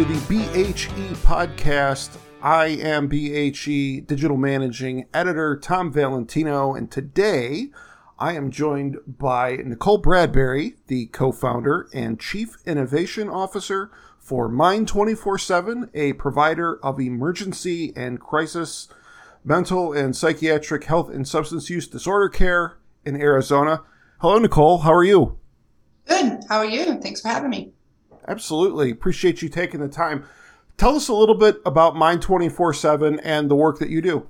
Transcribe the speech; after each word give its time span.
To 0.00 0.06
the 0.06 0.34
BHE 0.34 1.14
podcast. 1.16 2.16
I 2.40 2.68
am 2.68 3.06
BHE 3.06 4.06
Digital 4.06 4.38
Managing 4.38 5.04
Editor 5.12 5.58
Tom 5.58 5.92
Valentino, 5.92 6.72
and 6.74 6.90
today 6.90 7.66
I 8.18 8.32
am 8.32 8.50
joined 8.50 8.96
by 9.06 9.56
Nicole 9.56 9.98
Bradbury, 9.98 10.76
the 10.86 11.08
co 11.08 11.32
founder 11.32 11.86
and 11.92 12.18
Chief 12.18 12.56
Innovation 12.64 13.28
Officer 13.28 13.90
for 14.18 14.48
Mind 14.48 14.88
24 14.88 15.36
7, 15.36 15.90
a 15.92 16.14
provider 16.14 16.82
of 16.82 16.98
emergency 16.98 17.92
and 17.94 18.18
crisis 18.18 18.88
mental 19.44 19.92
and 19.92 20.16
psychiatric 20.16 20.84
health 20.84 21.10
and 21.10 21.28
substance 21.28 21.68
use 21.68 21.86
disorder 21.86 22.30
care 22.30 22.78
in 23.04 23.20
Arizona. 23.20 23.82
Hello, 24.20 24.38
Nicole. 24.38 24.78
How 24.78 24.94
are 24.94 25.04
you? 25.04 25.38
Good. 26.06 26.40
How 26.48 26.56
are 26.56 26.64
you? 26.64 26.98
Thanks 27.02 27.20
for 27.20 27.28
having 27.28 27.50
me. 27.50 27.74
Absolutely. 28.30 28.92
Appreciate 28.92 29.42
you 29.42 29.48
taking 29.48 29.80
the 29.80 29.88
time. 29.88 30.24
Tell 30.76 30.94
us 30.94 31.08
a 31.08 31.14
little 31.14 31.34
bit 31.34 31.60
about 31.66 31.96
Mind 31.96 32.22
24 32.22 32.72
7 32.72 33.18
and 33.20 33.50
the 33.50 33.56
work 33.56 33.80
that 33.80 33.90
you 33.90 34.00
do. 34.00 34.28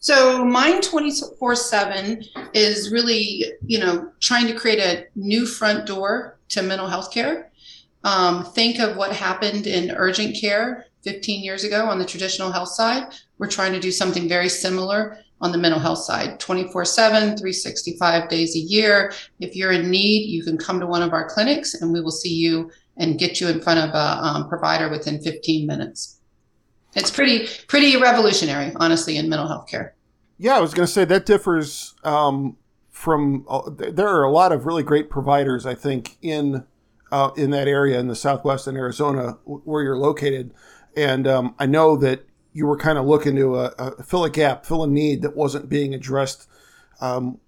So, 0.00 0.44
Mind 0.44 0.82
24 0.82 1.54
7 1.54 2.24
is 2.54 2.90
really, 2.90 3.44
you 3.64 3.78
know, 3.78 4.10
trying 4.18 4.48
to 4.48 4.54
create 4.54 4.80
a 4.80 5.06
new 5.14 5.46
front 5.46 5.86
door 5.86 6.38
to 6.48 6.62
mental 6.62 6.88
health 6.88 7.12
care. 7.12 7.52
Um, 8.02 8.44
think 8.44 8.80
of 8.80 8.96
what 8.96 9.12
happened 9.12 9.68
in 9.68 9.92
urgent 9.92 10.36
care 10.40 10.86
15 11.04 11.44
years 11.44 11.62
ago 11.62 11.86
on 11.86 12.00
the 12.00 12.04
traditional 12.04 12.50
health 12.50 12.70
side. 12.70 13.12
We're 13.38 13.46
trying 13.46 13.72
to 13.74 13.80
do 13.80 13.92
something 13.92 14.28
very 14.28 14.48
similar 14.48 15.18
on 15.40 15.52
the 15.52 15.58
mental 15.58 15.80
health 15.80 16.00
side 16.00 16.40
24 16.40 16.84
7, 16.84 17.36
365 17.36 18.28
days 18.28 18.56
a 18.56 18.58
year. 18.58 19.12
If 19.40 19.54
you're 19.54 19.72
in 19.72 19.88
need, 19.88 20.28
you 20.28 20.42
can 20.42 20.58
come 20.58 20.80
to 20.80 20.86
one 20.86 21.02
of 21.02 21.12
our 21.12 21.28
clinics 21.28 21.74
and 21.74 21.92
we 21.92 22.00
will 22.00 22.10
see 22.10 22.34
you 22.34 22.70
and 22.98 23.18
get 23.18 23.40
you 23.40 23.48
in 23.48 23.60
front 23.60 23.78
of 23.78 23.94
a 23.94 24.24
um, 24.24 24.48
provider 24.48 24.90
within 24.90 25.20
15 25.20 25.66
minutes. 25.66 26.18
It's 26.94 27.10
pretty, 27.10 27.48
pretty 27.68 27.96
revolutionary, 27.96 28.72
honestly, 28.76 29.16
in 29.16 29.28
mental 29.28 29.46
health 29.46 29.68
care. 29.68 29.94
Yeah, 30.36 30.56
I 30.56 30.60
was 30.60 30.74
going 30.74 30.86
to 30.86 30.92
say 30.92 31.04
that 31.04 31.26
differs 31.26 31.94
um, 32.04 32.56
from. 32.90 33.44
Uh, 33.48 33.70
there 33.70 34.08
are 34.08 34.22
a 34.22 34.30
lot 34.30 34.52
of 34.52 34.66
really 34.66 34.82
great 34.82 35.10
providers, 35.10 35.66
I 35.66 35.74
think, 35.74 36.16
in 36.22 36.64
uh, 37.10 37.30
in 37.36 37.50
that 37.50 37.66
area 37.66 37.98
in 37.98 38.08
the 38.08 38.16
Southwest 38.16 38.68
in 38.68 38.76
Arizona 38.76 39.38
where 39.44 39.82
you're 39.82 39.98
located, 39.98 40.54
and 40.96 41.26
um, 41.26 41.54
I 41.58 41.66
know 41.66 41.96
that 41.96 42.24
you 42.52 42.66
were 42.66 42.76
kind 42.76 42.98
of 42.98 43.06
looking 43.06 43.34
to 43.36 43.56
uh, 43.56 43.70
uh, 43.78 44.02
fill 44.02 44.24
a 44.24 44.30
gap, 44.30 44.64
fill 44.64 44.84
a 44.84 44.86
need 44.86 45.22
that 45.22 45.36
wasn't 45.36 45.68
being 45.68 45.92
addressed 45.92 46.48
um, 47.00 47.38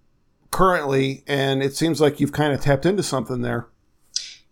currently, 0.51 1.23
and 1.27 1.63
it 1.63 1.77
seems 1.77 2.01
like 2.01 2.21
you've 2.21 2.33
kind 2.33 2.53
of 2.53 2.61
tapped 2.61 2.87
into 2.87 3.03
something 3.03 3.43
there. 3.43 3.69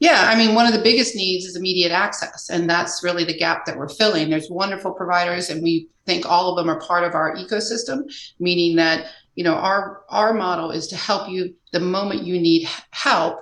Yeah, 0.01 0.29
I 0.29 0.37
mean, 0.37 0.55
one 0.55 0.67
of 0.67 0.73
the 0.73 0.83
biggest 0.83 1.17
needs 1.17 1.45
is 1.45 1.57
immediate 1.57 1.91
access, 1.91 2.51
and 2.51 2.71
that's 2.71 3.03
really 3.03 3.25
the 3.25 3.37
gap 3.37 3.67
that 3.67 3.77
we're 3.77 3.89
filling. 3.89 4.31
There's 4.31 4.49
wonderful 4.49 4.93
providers, 4.93 5.51
and 5.51 5.63
we 5.63 5.89
think 6.07 6.25
all 6.25 6.51
of 6.51 6.57
them 6.57 6.71
are 6.71 6.81
part 6.81 7.03
of 7.03 7.15
our 7.15 7.35
ecosystem, 7.35 8.03
meaning 8.39 8.77
that 8.77 9.07
you 9.35 9.43
know 9.43 9.55
our 9.55 10.03
our 10.09 10.33
model 10.33 10.71
is 10.71 10.87
to 10.89 10.97
help 10.97 11.29
you 11.29 11.55
the 11.73 11.81
moment 11.81 12.23
you 12.23 12.41
need 12.41 12.69
help, 12.91 13.41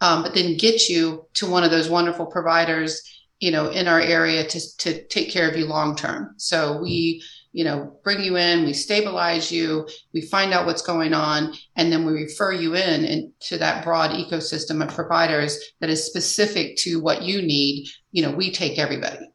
um, 0.00 0.24
but 0.24 0.34
then 0.34 0.56
get 0.56 0.88
you 0.88 1.24
to 1.34 1.48
one 1.48 1.62
of 1.62 1.70
those 1.70 1.88
wonderful 1.88 2.26
providers, 2.26 3.00
you 3.42 3.50
know, 3.50 3.68
in 3.70 3.88
our 3.88 4.00
area 4.00 4.46
to 4.46 4.76
to 4.78 5.04
take 5.08 5.28
care 5.28 5.50
of 5.50 5.56
you 5.56 5.66
long 5.66 5.96
term. 5.96 6.32
So 6.36 6.80
we 6.80 7.22
you 7.54 7.64
know, 7.64 7.94
bring 8.02 8.22
you 8.22 8.38
in, 8.38 8.64
we 8.64 8.72
stabilize 8.72 9.52
you, 9.52 9.86
we 10.14 10.22
find 10.22 10.54
out 10.54 10.64
what's 10.64 10.80
going 10.80 11.12
on, 11.12 11.52
and 11.76 11.92
then 11.92 12.06
we 12.06 12.12
refer 12.12 12.50
you 12.50 12.74
in 12.74 13.04
into 13.04 13.58
that 13.58 13.84
broad 13.84 14.10
ecosystem 14.12 14.82
of 14.82 14.94
providers 14.94 15.58
that 15.80 15.90
is 15.90 16.06
specific 16.06 16.76
to 16.78 16.98
what 16.98 17.20
you 17.20 17.42
need. 17.42 17.88
You 18.10 18.22
know, 18.22 18.30
we 18.30 18.50
take 18.50 18.78
everybody. 18.78 19.28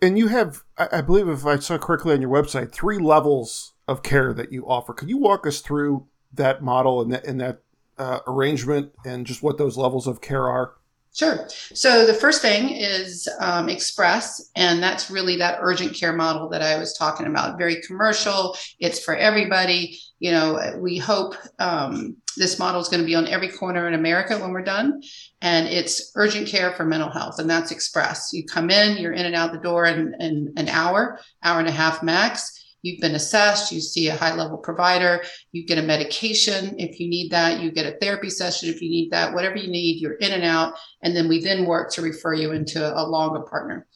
And 0.00 0.16
you 0.16 0.28
have, 0.28 0.62
I 0.78 1.02
believe, 1.02 1.28
if 1.28 1.44
I 1.44 1.58
saw 1.58 1.76
correctly 1.76 2.14
on 2.14 2.22
your 2.22 2.30
website, 2.30 2.72
three 2.72 2.98
levels 2.98 3.74
of 3.86 4.02
care 4.02 4.32
that 4.32 4.50
you 4.50 4.66
offer. 4.66 4.94
Could 4.94 5.10
you 5.10 5.18
walk 5.18 5.46
us 5.46 5.60
through 5.60 6.06
that 6.32 6.62
model 6.62 7.02
and 7.02 7.12
that, 7.12 7.26
and 7.26 7.38
that 7.40 7.60
uh, 7.98 8.20
arrangement 8.26 8.92
and 9.04 9.26
just 9.26 9.42
what 9.42 9.58
those 9.58 9.76
levels 9.76 10.06
of 10.06 10.22
care 10.22 10.48
are? 10.48 10.77
Sure. 11.18 11.48
So 11.74 12.06
the 12.06 12.14
first 12.14 12.42
thing 12.42 12.70
is 12.70 13.28
um, 13.40 13.68
Express, 13.68 14.52
and 14.54 14.80
that's 14.80 15.10
really 15.10 15.34
that 15.38 15.58
urgent 15.60 15.92
care 15.94 16.12
model 16.12 16.48
that 16.50 16.62
I 16.62 16.78
was 16.78 16.96
talking 16.96 17.26
about. 17.26 17.58
Very 17.58 17.82
commercial. 17.82 18.56
It's 18.78 19.02
for 19.02 19.16
everybody. 19.16 19.98
You 20.20 20.30
know, 20.30 20.78
we 20.78 20.96
hope 20.96 21.34
um, 21.58 22.16
this 22.36 22.60
model 22.60 22.80
is 22.80 22.88
going 22.88 23.00
to 23.00 23.06
be 23.06 23.16
on 23.16 23.26
every 23.26 23.48
corner 23.48 23.88
in 23.88 23.94
America 23.94 24.38
when 24.38 24.52
we're 24.52 24.62
done, 24.62 25.02
and 25.42 25.66
it's 25.66 26.12
urgent 26.14 26.46
care 26.46 26.72
for 26.74 26.84
mental 26.84 27.10
health, 27.10 27.40
and 27.40 27.50
that's 27.50 27.72
Express. 27.72 28.32
You 28.32 28.44
come 28.44 28.70
in, 28.70 28.96
you're 28.98 29.12
in 29.12 29.26
and 29.26 29.34
out 29.34 29.50
the 29.50 29.58
door 29.58 29.86
in, 29.86 30.14
in 30.20 30.52
an 30.56 30.68
hour, 30.68 31.18
hour 31.42 31.58
and 31.58 31.68
a 31.68 31.72
half 31.72 32.00
max 32.00 32.57
You've 32.88 33.00
been 33.00 33.14
assessed, 33.14 33.72
you 33.72 33.80
see 33.80 34.08
a 34.08 34.16
high 34.16 34.34
level 34.34 34.58
provider, 34.58 35.22
you 35.52 35.66
get 35.66 35.78
a 35.78 35.82
medication 35.82 36.74
if 36.78 36.98
you 36.98 37.08
need 37.08 37.30
that, 37.32 37.60
you 37.60 37.70
get 37.70 37.86
a 37.86 37.98
therapy 37.98 38.30
session 38.30 38.68
if 38.68 38.80
you 38.80 38.88
need 38.90 39.10
that, 39.10 39.34
whatever 39.34 39.56
you 39.56 39.70
need, 39.70 40.00
you're 40.00 40.14
in 40.14 40.32
and 40.32 40.44
out. 40.44 40.74
And 41.02 41.14
then 41.14 41.28
we 41.28 41.42
then 41.42 41.66
work 41.66 41.92
to 41.92 42.02
refer 42.02 42.34
you 42.34 42.52
into 42.52 42.80
a 42.82 43.04
longer 43.04 43.40
partner. 43.40 43.86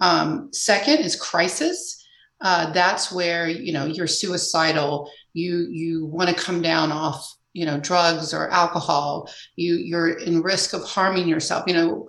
Um, 0.00 0.50
second 0.52 0.98
is 0.98 1.16
crisis. 1.16 2.06
Uh, 2.40 2.70
that's 2.72 3.10
where 3.10 3.48
you 3.48 3.72
know 3.72 3.86
you're 3.86 4.06
suicidal 4.06 5.10
you 5.32 5.66
you 5.70 6.04
want 6.06 6.28
to 6.28 6.34
come 6.34 6.60
down 6.60 6.92
off 6.92 7.34
you 7.54 7.64
know 7.64 7.80
drugs 7.80 8.34
or 8.34 8.50
alcohol 8.50 9.26
you 9.56 9.76
you're 9.76 10.18
in 10.18 10.42
risk 10.42 10.74
of 10.74 10.84
harming 10.84 11.26
yourself 11.26 11.64
you 11.66 11.72
know 11.72 12.06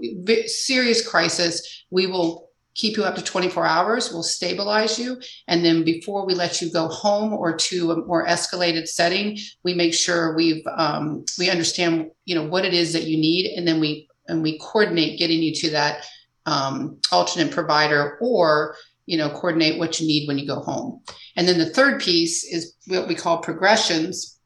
serious 0.47 1.07
crisis 1.07 1.85
we 1.91 2.07
will 2.07 2.46
keep 2.77 2.95
you 2.95 3.03
up 3.03 3.15
to 3.15 3.23
24 3.23 3.65
hours. 3.65 4.13
We'll 4.13 4.23
stabilize 4.23 4.97
you. 4.97 5.19
And 5.47 5.65
then 5.65 5.83
before 5.83 6.25
we 6.25 6.35
let 6.35 6.61
you 6.61 6.71
go 6.71 6.87
home 6.87 7.33
or 7.33 7.57
to 7.57 7.91
a 7.91 8.05
more 8.05 8.25
escalated 8.25 8.87
setting, 8.87 9.37
we 9.63 9.73
make 9.73 9.93
sure 9.93 10.35
we've, 10.35 10.63
um, 10.77 11.25
we 11.37 11.49
understand, 11.49 12.11
you 12.25 12.35
know, 12.35 12.47
what 12.47 12.65
it 12.65 12.73
is 12.73 12.93
that 12.93 13.03
you 13.03 13.17
need. 13.17 13.57
And 13.57 13.67
then 13.67 13.79
we, 13.79 14.07
and 14.27 14.41
we 14.41 14.59
coordinate 14.59 15.19
getting 15.19 15.41
you 15.41 15.53
to 15.55 15.71
that 15.71 16.05
um, 16.45 16.99
alternate 17.11 17.51
provider 17.51 18.17
or, 18.21 18.75
you 19.07 19.17
know, 19.17 19.29
coordinate 19.29 19.79
what 19.79 19.99
you 19.99 20.07
need 20.07 20.27
when 20.27 20.37
you 20.37 20.45
go 20.45 20.59
home. 20.59 21.01
And 21.35 21.47
then 21.47 21.57
the 21.57 21.69
third 21.69 21.99
piece 21.99 22.43
is 22.43 22.75
what 22.87 23.07
we 23.07 23.15
call 23.15 23.39
progressions 23.39 24.36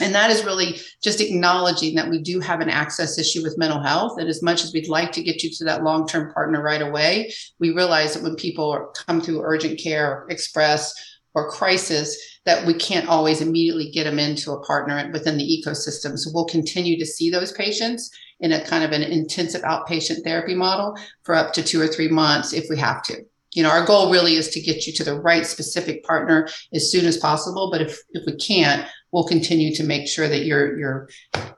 and 0.00 0.14
that 0.14 0.30
is 0.30 0.44
really 0.44 0.80
just 1.02 1.20
acknowledging 1.20 1.94
that 1.94 2.08
we 2.08 2.20
do 2.20 2.40
have 2.40 2.60
an 2.60 2.70
access 2.70 3.18
issue 3.18 3.42
with 3.42 3.58
mental 3.58 3.82
health. 3.82 4.18
And 4.18 4.28
as 4.28 4.42
much 4.42 4.64
as 4.64 4.72
we'd 4.72 4.88
like 4.88 5.12
to 5.12 5.22
get 5.22 5.42
you 5.42 5.50
to 5.50 5.64
that 5.64 5.82
long 5.82 6.06
term 6.06 6.32
partner 6.32 6.62
right 6.62 6.82
away, 6.82 7.32
we 7.58 7.70
realize 7.70 8.14
that 8.14 8.22
when 8.22 8.36
people 8.36 8.92
come 9.06 9.20
through 9.20 9.42
urgent 9.42 9.78
care, 9.78 10.26
express, 10.30 10.94
or 11.34 11.50
crisis, 11.50 12.40
that 12.44 12.66
we 12.66 12.74
can't 12.74 13.08
always 13.08 13.40
immediately 13.40 13.90
get 13.90 14.04
them 14.04 14.18
into 14.18 14.52
a 14.52 14.64
partner 14.64 15.10
within 15.12 15.36
the 15.36 15.44
ecosystem. 15.44 16.18
So 16.18 16.30
we'll 16.34 16.46
continue 16.46 16.98
to 16.98 17.06
see 17.06 17.30
those 17.30 17.52
patients 17.52 18.10
in 18.40 18.52
a 18.52 18.64
kind 18.64 18.82
of 18.82 18.92
an 18.92 19.02
intensive 19.02 19.62
outpatient 19.62 20.24
therapy 20.24 20.54
model 20.54 20.96
for 21.22 21.34
up 21.34 21.52
to 21.52 21.62
two 21.62 21.80
or 21.80 21.86
three 21.86 22.08
months 22.08 22.52
if 22.52 22.66
we 22.68 22.78
have 22.78 23.02
to 23.04 23.24
you 23.52 23.62
know 23.62 23.70
our 23.70 23.84
goal 23.84 24.10
really 24.10 24.34
is 24.34 24.48
to 24.48 24.60
get 24.60 24.86
you 24.86 24.92
to 24.92 25.04
the 25.04 25.20
right 25.20 25.46
specific 25.46 26.04
partner 26.04 26.48
as 26.72 26.90
soon 26.90 27.04
as 27.04 27.16
possible 27.16 27.70
but 27.70 27.80
if 27.80 27.98
if 28.12 28.24
we 28.26 28.36
can't 28.36 28.86
we'll 29.12 29.24
continue 29.24 29.74
to 29.74 29.84
make 29.84 30.08
sure 30.08 30.28
that 30.28 30.44
you're 30.44 30.78
you're 30.78 31.08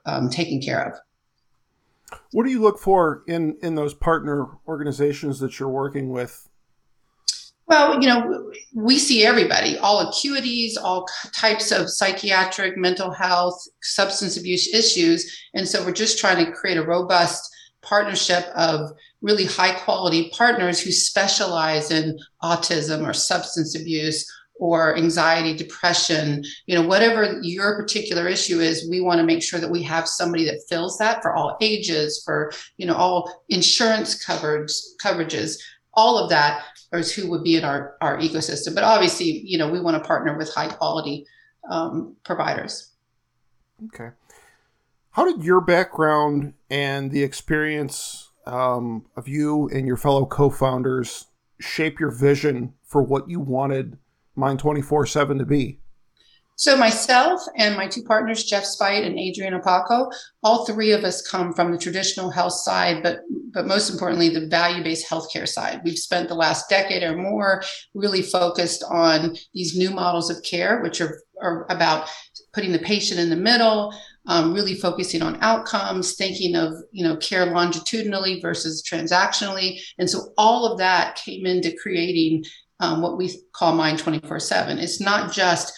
um, 0.05 0.29
taken 0.29 0.61
care 0.61 0.87
of. 0.87 0.99
What 2.31 2.45
do 2.45 2.51
you 2.51 2.61
look 2.61 2.79
for 2.79 3.23
in 3.27 3.57
in 3.61 3.75
those 3.75 3.93
partner 3.93 4.47
organizations 4.67 5.39
that 5.39 5.59
you're 5.59 5.69
working 5.69 6.09
with? 6.09 6.47
Well, 7.65 8.01
you 8.01 8.09
know, 8.09 8.51
we 8.75 8.99
see 8.99 9.25
everybody, 9.25 9.77
all 9.77 10.05
acuities, 10.05 10.73
all 10.81 11.07
types 11.31 11.71
of 11.71 11.89
psychiatric, 11.89 12.75
mental 12.77 13.09
health, 13.09 13.57
substance 13.81 14.35
abuse 14.35 14.73
issues, 14.73 15.33
and 15.53 15.67
so 15.67 15.83
we're 15.83 15.93
just 15.93 16.19
trying 16.19 16.45
to 16.45 16.51
create 16.51 16.77
a 16.77 16.83
robust 16.83 17.49
partnership 17.83 18.45
of 18.55 18.91
really 19.21 19.45
high 19.45 19.73
quality 19.73 20.29
partners 20.29 20.81
who 20.81 20.91
specialize 20.91 21.91
in 21.91 22.17
autism 22.41 23.07
or 23.07 23.13
substance 23.13 23.75
abuse 23.79 24.29
or 24.55 24.95
anxiety, 24.97 25.55
depression, 25.55 26.43
you 26.67 26.75
know, 26.75 26.87
whatever 26.87 27.39
your 27.41 27.75
particular 27.75 28.27
issue 28.27 28.59
is, 28.59 28.87
we 28.89 29.01
want 29.01 29.19
to 29.19 29.25
make 29.25 29.43
sure 29.43 29.59
that 29.59 29.69
we 29.69 29.81
have 29.81 30.07
somebody 30.07 30.45
that 30.45 30.61
fills 30.69 30.97
that 30.97 31.21
for 31.21 31.35
all 31.35 31.57
ages, 31.59 32.21
for, 32.23 32.51
you 32.77 32.85
know, 32.85 32.95
all 32.95 33.43
insurance 33.49 34.23
coverage 34.23 34.71
coverages, 35.03 35.59
all 35.93 36.17
of 36.17 36.29
that 36.29 36.63
is 36.93 37.13
who 37.13 37.29
would 37.29 37.43
be 37.43 37.55
in 37.55 37.63
our, 37.63 37.97
our 38.01 38.17
ecosystem. 38.19 38.73
But 38.75 38.83
obviously, 38.83 39.41
you 39.45 39.57
know, 39.57 39.69
we 39.69 39.81
want 39.81 40.01
to 40.01 40.07
partner 40.07 40.37
with 40.37 40.53
high 40.53 40.69
quality 40.69 41.25
um, 41.69 42.15
providers. 42.23 42.91
Okay. 43.85 44.09
How 45.13 45.31
did 45.31 45.43
your 45.43 45.61
background 45.61 46.53
and 46.71 47.11
the 47.11 47.21
experience 47.21 48.31
um, 48.47 49.05
of 49.15 49.27
you 49.27 49.69
and 49.69 49.85
your 49.85 49.95
fellow 49.95 50.25
co 50.25 50.49
founders 50.49 51.27
shape 51.59 51.99
your 51.99 52.09
vision 52.09 52.73
for 52.83 53.03
what 53.03 53.29
you 53.29 53.39
wanted 53.39 53.99
Mind 54.35 54.57
24 54.57 55.05
7 55.05 55.37
to 55.37 55.45
be? 55.45 55.79
So 56.55 56.75
myself 56.75 57.41
and 57.57 57.75
my 57.75 57.87
two 57.87 58.01
partners, 58.03 58.43
Jeff 58.43 58.63
Spite 58.65 59.03
and 59.03 59.19
Adrian 59.19 59.59
Paco, 59.61 60.09
all 60.41 60.65
three 60.65 60.91
of 60.91 61.03
us 61.03 61.21
come 61.21 61.53
from 61.53 61.71
the 61.71 61.77
traditional 61.77 62.31
health 62.31 62.53
side, 62.53 63.03
but 63.03 63.19
but 63.53 63.67
most 63.67 63.91
importantly, 63.91 64.29
the 64.29 64.47
value-based 64.47 65.07
healthcare 65.07 65.47
side. 65.47 65.81
We've 65.83 65.97
spent 65.97 66.27
the 66.27 66.33
last 66.33 66.69
decade 66.69 67.03
or 67.03 67.15
more 67.15 67.61
really 67.93 68.23
focused 68.23 68.83
on 68.89 69.35
these 69.53 69.77
new 69.77 69.91
models 69.91 70.31
of 70.31 70.41
care, 70.41 70.81
which 70.81 71.01
are, 71.01 71.21
are 71.39 71.67
about 71.69 72.09
putting 72.51 72.71
the 72.71 72.79
patient 72.79 73.19
in 73.19 73.29
the 73.29 73.35
middle, 73.35 73.93
um, 74.27 74.53
really 74.53 74.75
focusing 74.75 75.21
on 75.21 75.37
outcomes, 75.41 76.15
thinking 76.15 76.55
of 76.55 76.73
you 76.91 77.03
know 77.03 77.17
care 77.17 77.45
longitudinally 77.45 78.39
versus 78.41 78.83
transactionally, 78.83 79.79
and 79.97 80.09
so 80.09 80.33
all 80.37 80.71
of 80.71 80.77
that 80.77 81.15
came 81.15 81.45
into 81.45 81.75
creating 81.81 82.43
um, 82.79 83.01
what 83.01 83.17
we 83.17 83.33
call 83.53 83.73
Mind 83.73 83.99
24 83.99 84.39
7. 84.39 84.77
It's 84.77 84.99
not 84.99 85.31
just 85.31 85.73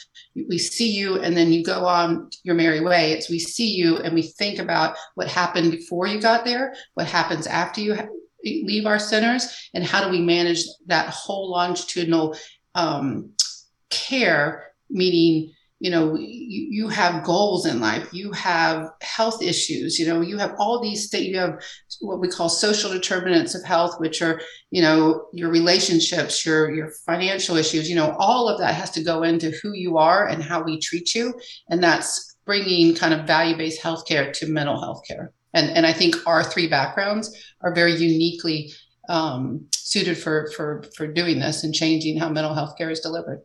we 0.49 0.57
see 0.57 0.91
you 0.91 1.21
and 1.21 1.35
then 1.35 1.53
you 1.53 1.63
go 1.63 1.85
on 1.85 2.29
your 2.43 2.55
merry 2.55 2.81
way. 2.81 3.13
It's 3.13 3.29
we 3.29 3.39
see 3.39 3.69
you 3.69 3.97
and 3.97 4.13
we 4.13 4.21
think 4.21 4.59
about 4.59 4.97
what 5.15 5.27
happened 5.27 5.71
before 5.71 6.07
you 6.07 6.19
got 6.19 6.43
there, 6.43 6.73
what 6.95 7.07
happens 7.07 7.47
after 7.47 7.79
you 7.81 7.97
leave 8.43 8.85
our 8.85 8.99
centers, 8.99 9.69
and 9.73 9.83
how 9.83 10.03
do 10.03 10.09
we 10.09 10.21
manage 10.21 10.63
that 10.87 11.09
whole 11.09 11.49
longitudinal 11.49 12.35
um, 12.75 13.31
care, 13.89 14.71
meaning 14.89 15.53
you 15.79 15.91
know 15.91 16.15
you, 16.15 16.67
you 16.69 16.87
have 16.87 17.23
goals 17.23 17.65
in 17.65 17.79
life 17.79 18.07
you 18.13 18.31
have 18.31 18.89
health 19.01 19.41
issues 19.41 19.99
you 19.99 20.07
know 20.07 20.21
you 20.21 20.37
have 20.37 20.53
all 20.57 20.81
these 20.81 21.09
things 21.09 21.25
you 21.25 21.37
have 21.37 21.61
what 21.99 22.19
we 22.19 22.27
call 22.27 22.47
social 22.47 22.89
determinants 22.89 23.55
of 23.55 23.63
health 23.63 23.99
which 23.99 24.21
are 24.21 24.39
you 24.71 24.81
know 24.81 25.25
your 25.33 25.49
relationships 25.49 26.45
your 26.45 26.73
your 26.73 26.91
financial 27.05 27.57
issues 27.57 27.89
you 27.89 27.95
know 27.95 28.15
all 28.19 28.47
of 28.47 28.57
that 28.59 28.73
has 28.73 28.89
to 28.89 29.03
go 29.03 29.23
into 29.23 29.51
who 29.61 29.73
you 29.73 29.97
are 29.97 30.27
and 30.27 30.43
how 30.43 30.63
we 30.63 30.79
treat 30.79 31.13
you. 31.15 31.33
And 31.69 31.83
that's 31.83 32.37
bringing 32.45 32.95
kind 32.95 33.13
of 33.13 33.25
value-based 33.25 33.81
healthcare 33.81 34.31
to 34.33 34.47
mental 34.47 34.79
health 34.79 35.01
care 35.07 35.31
and 35.53 35.69
and 35.71 35.85
i 35.85 35.91
think 35.91 36.15
our 36.27 36.43
three 36.43 36.67
backgrounds 36.67 37.35
are 37.61 37.73
very 37.73 37.95
uniquely 37.95 38.71
um, 39.07 39.65
suited 39.71 40.17
for 40.17 40.51
for 40.55 40.83
for 40.95 41.07
doing 41.07 41.39
this 41.39 41.63
and 41.63 41.73
changing 41.73 42.17
how 42.17 42.29
mental 42.29 42.53
health 42.53 42.77
care 42.77 42.89
is 42.89 42.99
delivered 42.99 43.41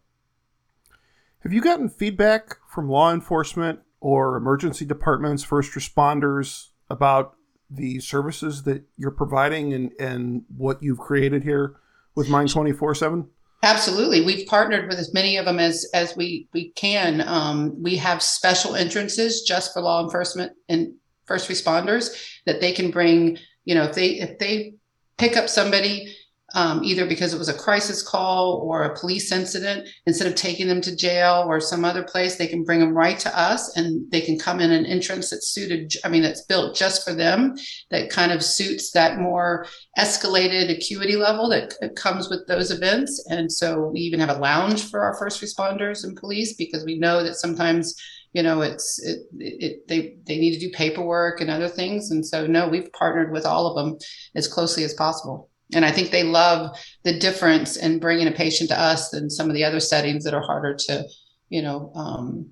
have 1.43 1.53
you 1.53 1.61
gotten 1.61 1.89
feedback 1.89 2.57
from 2.69 2.89
law 2.89 3.13
enforcement 3.13 3.81
or 4.01 4.37
emergency 4.37 4.85
departments, 4.85 5.43
first 5.43 5.73
responders 5.73 6.69
about 6.89 7.37
the 7.71 8.01
services 8.01 8.65
that 8.65 8.85
you're 8.97 9.11
providing 9.11 9.73
and, 9.73 9.93
and 9.99 10.43
what 10.57 10.83
you've 10.83 10.99
created 10.99 11.45
here 11.45 11.77
with 12.15 12.29
Mind 12.29 12.51
24 12.51 12.95
7? 12.95 13.29
Absolutely. 13.63 14.23
We've 14.23 14.47
partnered 14.47 14.89
with 14.89 14.99
as 14.99 15.13
many 15.13 15.37
of 15.37 15.45
them 15.45 15.59
as, 15.59 15.87
as 15.93 16.17
we, 16.17 16.49
we 16.53 16.71
can. 16.71 17.21
Um, 17.21 17.83
we 17.83 17.97
have 17.97 18.23
special 18.23 18.75
entrances 18.75 19.43
just 19.43 19.73
for 19.73 19.83
law 19.83 20.03
enforcement 20.03 20.53
and 20.69 20.95
first 21.27 21.49
responders 21.49 22.39
that 22.47 22.61
they 22.61 22.73
can 22.73 22.91
bring, 22.91 23.39
you 23.65 23.75
know, 23.75 23.85
if 23.85 23.95
they, 23.95 24.13
if 24.13 24.39
they 24.39 24.75
pick 25.19 25.37
up 25.37 25.49
somebody 25.49 26.15
um, 26.55 26.83
either 26.85 27.07
because 27.07 27.33
it 27.33 27.39
was 27.39 27.49
a 27.49 27.57
crisis 27.57 28.03
call 28.03 28.61
or 28.65 28.83
a 28.85 28.97
police 28.99 29.33
incident, 29.33 29.89
instead 30.07 30.27
of 30.27 30.35
taking 30.35 30.67
them 30.67 30.81
to 30.81 30.97
jail 30.97 31.45
or 31.47 31.61
some 31.61 31.85
other 31.85 32.03
place, 32.03 32.37
they 32.37 32.47
can 32.47 32.65
bring 32.65 32.81
them 32.81 32.97
right 32.97 33.19
to 33.21 33.39
us 33.39 33.77
and 33.77 34.11
they 34.11 34.21
can 34.21 34.39
come 34.39 34.61
in 34.61 34.71
an 34.71 34.87
entrance 34.87 35.31
that's 35.31 35.49
suited, 35.49 35.93
I 36.05 36.09
mean, 36.09 36.23
that's 36.23 36.47
built 36.47 36.77
just 36.77 37.05
for 37.05 37.15
them, 37.15 37.57
that 37.91 38.11
kind 38.11 38.33
of 38.33 38.45
suits 38.45 38.91
that 38.93 39.19
more 39.19 39.67
escalated 39.99 40.77
acuity 40.77 41.17
level 41.17 41.49
that 41.51 41.75
comes 41.97 42.29
with 42.29 42.47
those 42.47 42.71
events. 42.71 43.25
And 43.31 43.51
so 43.51 43.91
we 43.93 44.01
even 44.01 44.21
have 44.21 44.37
a 44.37 44.41
lounge 44.41 44.91
for 44.91 45.01
our 45.01 45.17
first 45.19 45.43
responders 45.43 46.05
and 46.05 46.17
police 46.17 46.55
because 46.55 46.85
we 46.85 46.99
know 46.99 47.23
that 47.23 47.37
sometimes 47.37 47.95
you 48.33 48.43
know 48.43 48.61
it's 48.61 49.05
it, 49.05 49.21
it, 49.39 49.89
they 49.89 50.17
they 50.25 50.39
need 50.39 50.55
to 50.55 50.67
do 50.67 50.73
paperwork 50.73 51.41
and 51.41 51.51
other 51.51 51.69
things 51.69 52.11
and 52.13 52.25
so 52.25 52.47
no 52.47 52.69
we've 52.69 52.93
partnered 52.93 53.33
with 53.33 53.45
all 53.45 53.67
of 53.67 53.75
them 53.75 53.99
as 54.37 54.47
closely 54.47 54.85
as 54.85 54.95
possible 54.95 55.50
and 55.75 55.85
I 55.85 55.93
think 55.93 56.11
they 56.11 56.23
love 56.23 56.77
the 57.05 57.19
difference 57.19 57.77
in 57.77 57.99
bringing 57.99 58.27
a 58.27 58.33
patient 58.33 58.71
to 58.71 58.81
us 58.81 59.11
than 59.11 59.31
some 59.31 59.49
of 59.49 59.55
the 59.55 59.65
other 59.65 59.81
settings 59.81 60.25
that 60.25 60.35
are 60.35 60.43
harder 60.43 60.75
to, 60.87 61.05
you 61.49 61.63
know, 61.63 61.93
um, 61.95 62.51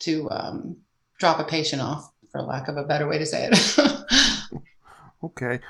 to 0.00 0.28
um, 0.30 0.76
drop 1.18 1.38
a 1.38 1.44
patient 1.44 1.82
off, 1.82 2.10
for 2.30 2.42
lack 2.42 2.68
of 2.68 2.76
a 2.76 2.84
better 2.84 3.08
way 3.08 3.18
to 3.18 3.26
say 3.26 3.48
it. 3.50 4.60
okay, 5.24 5.60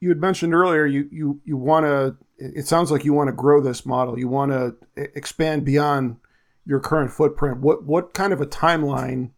you 0.00 0.08
had 0.08 0.20
mentioned 0.20 0.54
earlier 0.54 0.86
you 0.86 1.08
you 1.10 1.40
you 1.44 1.56
want 1.56 1.84
to. 1.84 2.16
It 2.38 2.66
sounds 2.66 2.90
like 2.90 3.04
you 3.04 3.12
want 3.12 3.28
to 3.28 3.32
grow 3.32 3.60
this 3.60 3.84
model. 3.84 4.18
You 4.18 4.28
want 4.28 4.52
to 4.52 4.76
expand 4.96 5.64
beyond 5.64 6.16
your 6.64 6.80
current 6.80 7.10
footprint. 7.10 7.58
What 7.58 7.84
what 7.84 8.14
kind 8.14 8.32
of 8.32 8.40
a 8.40 8.46
timeline 8.46 9.30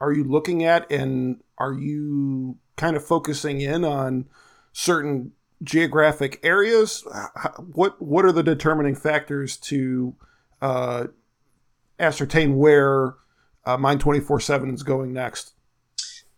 are 0.00 0.12
you 0.12 0.24
looking 0.24 0.64
at, 0.64 0.90
and 0.90 1.40
are 1.58 1.72
you 1.72 2.58
kind 2.76 2.96
of 2.96 3.04
focusing 3.04 3.60
in 3.60 3.84
on 3.84 4.26
certain 4.72 5.32
geographic 5.62 6.40
areas? 6.42 7.04
What 7.72 8.00
what 8.00 8.24
are 8.24 8.32
the 8.32 8.42
determining 8.42 8.94
factors 8.94 9.56
to 9.58 10.14
uh, 10.60 11.06
ascertain 11.98 12.56
where 12.56 13.14
uh, 13.64 13.76
Mind 13.76 14.00
twenty 14.00 14.20
four 14.20 14.40
seven 14.40 14.72
is 14.74 14.82
going 14.82 15.12
next? 15.12 15.54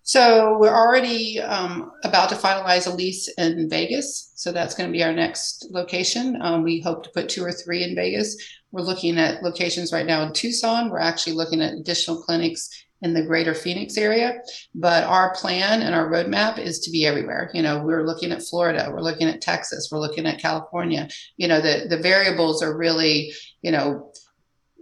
So 0.06 0.58
we're 0.58 0.68
already 0.74 1.40
um, 1.40 1.90
about 2.04 2.28
to 2.28 2.34
finalize 2.34 2.86
a 2.86 2.94
lease 2.94 3.26
in 3.38 3.70
Vegas. 3.70 4.32
So 4.34 4.52
that's 4.52 4.74
going 4.74 4.86
to 4.86 4.92
be 4.92 5.02
our 5.02 5.14
next 5.14 5.68
location. 5.70 6.38
Um, 6.42 6.62
we 6.62 6.80
hope 6.80 7.04
to 7.04 7.10
put 7.10 7.30
two 7.30 7.42
or 7.42 7.52
three 7.52 7.82
in 7.82 7.94
Vegas. 7.94 8.36
We're 8.70 8.82
looking 8.82 9.16
at 9.18 9.42
locations 9.42 9.94
right 9.94 10.04
now 10.04 10.22
in 10.22 10.34
Tucson. 10.34 10.90
We're 10.90 10.98
actually 10.98 11.36
looking 11.36 11.62
at 11.62 11.72
additional 11.72 12.20
clinics 12.20 12.68
in 13.04 13.12
the 13.12 13.22
greater 13.22 13.54
Phoenix 13.54 13.96
area. 13.98 14.40
But 14.74 15.04
our 15.04 15.34
plan 15.34 15.82
and 15.82 15.94
our 15.94 16.10
roadmap 16.10 16.58
is 16.58 16.80
to 16.80 16.90
be 16.90 17.06
everywhere. 17.06 17.50
You 17.52 17.62
know, 17.62 17.84
we're 17.84 18.06
looking 18.06 18.32
at 18.32 18.42
Florida, 18.42 18.90
we're 18.90 19.02
looking 19.02 19.28
at 19.28 19.42
Texas, 19.42 19.90
we're 19.92 20.00
looking 20.00 20.26
at 20.26 20.40
California. 20.40 21.08
You 21.36 21.46
know, 21.46 21.60
the, 21.60 21.86
the 21.88 21.98
variables 21.98 22.62
are 22.62 22.76
really, 22.76 23.32
you 23.60 23.70
know, 23.70 24.10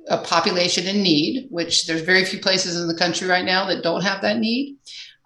a 0.09 0.19
population 0.19 0.87
in 0.87 1.03
need, 1.03 1.49
which 1.51 1.87
there's 1.87 2.03
very 2.03 2.25
few 2.25 2.39
places 2.39 2.81
in 2.81 2.87
the 2.87 2.97
country 2.97 3.29
right 3.29 3.45
now 3.45 3.67
that 3.67 3.83
don't 3.83 4.03
have 4.03 4.23
that 4.23 4.39
need. 4.39 4.79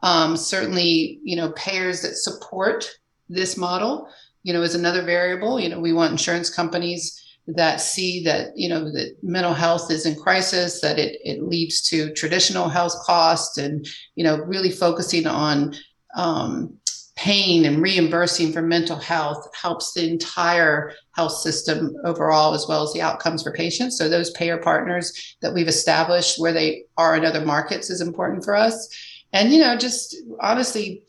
Um, 0.03 0.37
certainly, 0.37 1.21
you 1.23 1.37
know, 1.37 1.53
payers 1.53 2.01
that 2.03 2.17
support 2.17 2.91
this 3.29 3.57
model, 3.57 4.09
you 4.43 4.55
know, 4.55 4.63
is 4.63 4.75
another 4.75 5.03
variable. 5.03 5.61
You 5.61 5.69
know, 5.69 5.81
we 5.81 5.93
want 5.93 6.13
insurance 6.13 6.49
companies 6.49 7.23
that 7.49 7.81
see 7.81 8.23
that 8.25 8.57
you 8.57 8.69
know 8.69 8.91
that 8.91 9.17
mental 9.23 9.55
health 9.55 9.91
is 9.91 10.05
in 10.05 10.17
crisis 10.17 10.81
that 10.81 10.99
it, 10.99 11.19
it 11.25 11.43
leads 11.43 11.81
to 11.81 12.13
traditional 12.15 12.69
health 12.69 12.95
costs 13.05 13.57
and 13.57 13.87
you 14.17 14.25
know 14.25 14.39
really 14.39 14.71
focusing 14.71 15.27
on 15.27 15.75
um, 16.17 16.77
pain 17.15 17.65
and 17.65 17.81
reimbursing 17.81 18.53
for 18.53 18.63
mental 18.63 18.97
health 18.97 19.49
helps 19.55 19.95
the 19.95 20.09
entire 20.09 20.93
health 21.13 21.33
system 21.33 21.95
overall 22.05 22.53
as 22.53 22.67
well 22.69 22.83
as 22.83 22.93
the 22.93 23.01
outcomes 23.01 23.43
for 23.43 23.53
patients. 23.53 23.97
So 23.97 24.09
those 24.09 24.31
payer 24.33 24.59
partners 24.59 25.37
that 25.41 25.55
we've 25.55 25.69
established 25.69 26.39
where 26.39 26.53
they 26.53 26.85
are 26.99 27.17
in 27.17 27.25
other 27.25 27.45
markets 27.45 27.89
is 27.89 28.03
important 28.03 28.45
for 28.45 28.55
us. 28.55 28.89
And 29.33 29.53
you 29.53 29.61
know 29.61 29.77
just 29.77 30.17
honestly 30.41 31.05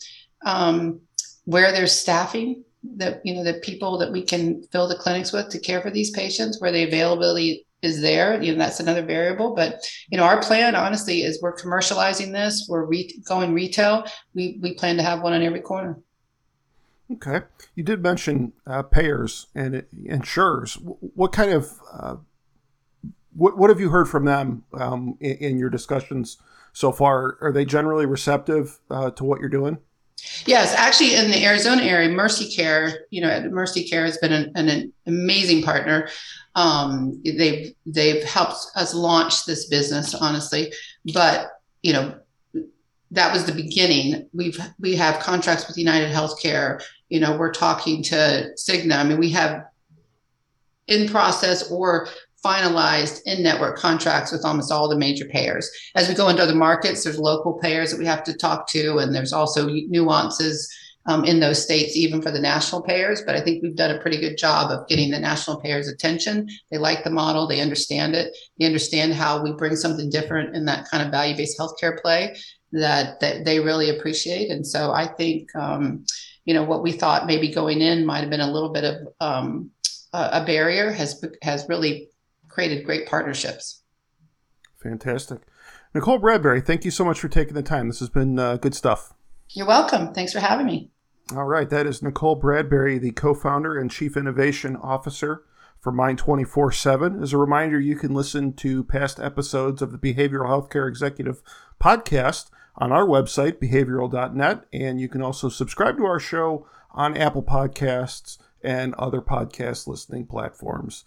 um, 0.45 1.01
where 1.45 1.71
there's 1.71 1.91
staffing 1.91 2.63
that 2.95 3.21
you 3.23 3.33
know 3.33 3.43
the 3.43 3.55
people 3.55 3.97
that 3.97 4.11
we 4.11 4.23
can 4.23 4.63
fill 4.71 4.87
the 4.87 4.95
clinics 4.95 5.31
with 5.31 5.49
to 5.49 5.59
care 5.59 5.81
for 5.81 5.91
these 5.91 6.11
patients 6.11 6.59
where 6.59 6.71
the 6.71 6.83
availability 6.83 7.65
is 7.83 8.01
there 8.01 8.41
you 8.41 8.51
know 8.51 8.57
that's 8.57 8.79
another 8.79 9.03
variable. 9.03 9.55
But 9.55 9.79
you 10.09 10.17
know 10.17 10.23
our 10.23 10.41
plan 10.41 10.75
honestly 10.75 11.21
is 11.21 11.41
we're 11.41 11.55
commercializing 11.55 12.31
this 12.31 12.67
we're 12.69 12.85
re- 12.85 13.21
going 13.27 13.53
retail. 13.53 14.05
We 14.33 14.59
we 14.61 14.73
plan 14.73 14.97
to 14.97 15.03
have 15.03 15.21
one 15.21 15.33
on 15.33 15.43
every 15.43 15.61
corner. 15.61 15.99
Okay. 17.11 17.41
You 17.75 17.83
did 17.83 18.03
mention 18.03 18.51
uh, 18.65 18.83
payers 18.83 19.47
and 19.55 19.85
insurers. 20.05 20.77
What 20.81 21.31
kind 21.31 21.51
of 21.51 21.71
uh, 21.91 22.15
what, 23.33 23.57
what 23.57 23.69
have 23.69 23.79
you 23.79 23.89
heard 23.89 24.09
from 24.09 24.25
them 24.25 24.63
um, 24.73 25.17
in, 25.21 25.37
in, 25.37 25.57
your 25.57 25.69
discussions 25.69 26.37
so 26.73 26.91
far? 26.91 27.37
Are 27.39 27.53
they 27.53 27.63
generally 27.63 28.05
receptive 28.05 28.79
uh, 28.89 29.11
to 29.11 29.23
what 29.23 29.39
you're 29.39 29.47
doing 29.47 29.77
Yes, 30.45 30.73
actually, 30.75 31.15
in 31.15 31.29
the 31.29 31.45
Arizona 31.45 31.83
area, 31.83 32.09
Mercy 32.09 32.49
Care, 32.49 33.05
you 33.11 33.21
know, 33.21 33.49
Mercy 33.49 33.83
Care 33.83 34.05
has 34.05 34.17
been 34.17 34.33
an, 34.33 34.51
an 34.55 34.93
amazing 35.05 35.63
partner. 35.63 36.09
Um, 36.55 37.21
they've 37.23 37.73
they've 37.85 38.23
helped 38.23 38.57
us 38.75 38.93
launch 38.93 39.45
this 39.45 39.67
business, 39.67 40.15
honestly. 40.15 40.73
But 41.13 41.51
you 41.83 41.93
know, 41.93 42.19
that 43.11 43.31
was 43.31 43.45
the 43.45 43.51
beginning. 43.51 44.27
We've 44.33 44.59
we 44.79 44.95
have 44.95 45.19
contracts 45.19 45.67
with 45.67 45.77
United 45.77 46.11
Healthcare. 46.11 46.81
You 47.09 47.19
know, 47.19 47.37
we're 47.37 47.53
talking 47.53 48.01
to 48.03 48.49
Cigna. 48.57 48.97
I 48.97 49.03
mean, 49.03 49.19
we 49.19 49.29
have 49.31 49.65
in 50.87 51.07
process 51.07 51.69
or 51.71 52.07
finalized 52.45 53.21
in-network 53.25 53.77
contracts 53.77 54.31
with 54.31 54.45
almost 54.45 54.71
all 54.71 54.87
the 54.87 54.97
major 54.97 55.25
payers. 55.25 55.69
As 55.95 56.07
we 56.07 56.15
go 56.15 56.29
into 56.29 56.43
other 56.43 56.55
markets, 56.55 57.03
there's 57.03 57.19
local 57.19 57.53
payers 57.53 57.91
that 57.91 57.99
we 57.99 58.05
have 58.05 58.23
to 58.25 58.33
talk 58.33 58.67
to, 58.69 58.97
and 58.99 59.13
there's 59.13 59.33
also 59.33 59.67
nuances 59.67 60.71
um, 61.07 61.23
in 61.23 61.39
those 61.39 61.63
states, 61.63 61.95
even 61.95 62.21
for 62.21 62.31
the 62.31 62.39
national 62.39 62.81
payers. 62.81 63.21
But 63.25 63.35
I 63.35 63.41
think 63.41 63.63
we've 63.63 63.75
done 63.75 63.95
a 63.95 64.01
pretty 64.01 64.17
good 64.17 64.37
job 64.37 64.71
of 64.71 64.87
getting 64.87 65.09
the 65.09 65.19
national 65.19 65.59
payers' 65.61 65.87
attention. 65.87 66.47
They 66.69 66.77
like 66.77 67.03
the 67.03 67.09
model, 67.09 67.47
they 67.47 67.61
understand 67.61 68.13
it, 68.13 68.35
they 68.59 68.65
understand 68.65 69.13
how 69.13 69.41
we 69.41 69.53
bring 69.53 69.75
something 69.75 70.09
different 70.09 70.55
in 70.55 70.65
that 70.65 70.87
kind 70.89 71.03
of 71.03 71.11
value 71.11 71.35
based 71.35 71.57
healthcare 71.57 71.99
play 71.99 72.35
that, 72.73 73.19
that 73.21 73.45
they 73.45 73.59
really 73.61 73.89
appreciate. 73.89 74.51
And 74.51 74.67
so 74.67 74.91
I 74.91 75.07
think, 75.07 75.55
um, 75.55 76.05
you 76.43 76.53
know, 76.53 76.63
what 76.63 76.83
we 76.83 76.91
thought 76.91 77.25
maybe 77.25 77.53
going 77.53 77.81
in 77.81 78.05
might 78.05 78.21
have 78.21 78.29
been 78.29 78.41
a 78.41 78.51
little 78.51 78.69
bit 78.69 78.83
of 78.83 79.07
um, 79.21 79.71
a 80.13 80.43
barrier 80.45 80.91
has 80.91 81.23
has 81.41 81.67
really 81.67 82.09
created 82.57 82.83
great 82.83 83.05
partnerships. 83.05 83.83
Fantastic. 84.81 85.41
Nicole 85.93 86.17
Bradbury, 86.17 86.59
thank 86.59 86.85
you 86.85 86.89
so 86.89 87.05
much 87.05 87.19
for 87.19 87.27
taking 87.27 87.53
the 87.53 87.61
time. 87.61 87.87
This 87.87 87.99
has 87.99 88.09
been 88.09 88.39
uh, 88.39 88.57
good 88.57 88.73
stuff. 88.73 89.13
You're 89.51 89.67
welcome. 89.67 90.11
Thanks 90.11 90.33
for 90.33 90.39
having 90.39 90.65
me. 90.65 90.89
All 91.35 91.43
right. 91.43 91.69
That 91.69 91.85
is 91.85 92.01
Nicole 92.01 92.33
Bradbury, 92.33 92.97
the 92.97 93.11
co 93.11 93.35
founder 93.35 93.77
and 93.77 93.91
chief 93.91 94.17
innovation 94.17 94.75
officer 94.75 95.43
for 95.79 95.91
Mind 95.91 96.17
24 96.17 96.71
7. 96.71 97.21
As 97.21 97.31
a 97.31 97.37
reminder, 97.37 97.79
you 97.79 97.95
can 97.95 98.15
listen 98.15 98.53
to 98.53 98.83
past 98.83 99.19
episodes 99.19 99.83
of 99.83 99.91
the 99.91 99.99
Behavioral 99.99 100.47
Healthcare 100.47 100.89
Executive 100.89 101.43
podcast 101.79 102.49
on 102.75 102.91
our 102.91 103.05
website, 103.05 103.59
behavioral.net. 103.59 104.65
And 104.73 104.99
you 104.99 105.09
can 105.09 105.21
also 105.21 105.49
subscribe 105.49 105.97
to 105.97 106.05
our 106.05 106.19
show 106.19 106.67
on 106.89 107.15
Apple 107.15 107.43
Podcasts 107.43 108.39
and 108.63 108.95
other 108.95 109.21
podcast 109.21 109.85
listening 109.85 110.25
platforms. 110.25 111.05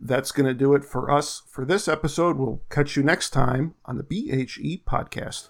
That's 0.00 0.32
going 0.32 0.46
to 0.46 0.54
do 0.54 0.74
it 0.74 0.84
for 0.84 1.10
us 1.10 1.42
for 1.48 1.64
this 1.64 1.88
episode. 1.88 2.36
We'll 2.36 2.62
catch 2.70 2.96
you 2.96 3.02
next 3.02 3.30
time 3.30 3.74
on 3.84 3.98
the 3.98 4.04
BHE 4.04 4.84
podcast. 4.84 5.48